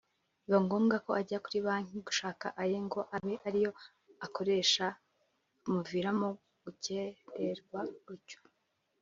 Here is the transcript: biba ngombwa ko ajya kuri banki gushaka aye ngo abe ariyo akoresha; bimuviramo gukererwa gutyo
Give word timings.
biba 0.43 0.57
ngombwa 0.65 0.95
ko 1.05 1.11
ajya 1.21 1.37
kuri 1.45 1.59
banki 1.65 1.95
gushaka 2.07 2.45
aye 2.61 2.77
ngo 2.85 2.99
abe 3.15 3.33
ariyo 3.47 3.71
akoresha; 4.25 4.85
bimuviramo 5.61 6.27
gukererwa 6.63 7.79
gutyo 8.05 8.39